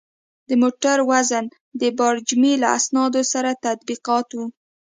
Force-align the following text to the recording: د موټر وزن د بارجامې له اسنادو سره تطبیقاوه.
د 0.49 0.51
موټر 0.61 0.97
وزن 1.11 1.45
د 1.81 1.83
بارجامې 1.97 2.53
له 2.61 2.67
اسنادو 2.77 3.21
سره 3.33 3.59
تطبیقاوه. 3.65 4.45